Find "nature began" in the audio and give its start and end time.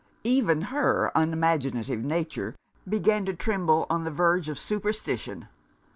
2.03-3.23